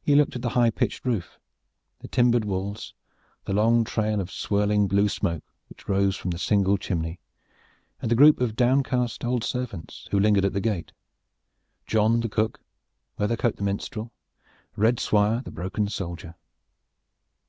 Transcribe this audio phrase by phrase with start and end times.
[0.00, 1.36] He looked at the high pitched roof,
[1.98, 2.94] the timbered walls,
[3.46, 7.18] the long trail of swirling blue smoke which rose from the single chimney,
[8.00, 10.92] and the group of downcast old servants who lingered at the gate,
[11.84, 12.60] John the cook,
[13.18, 14.12] Weathercote the minstrel,
[14.76, 16.36] and Red Swire the broken soldier.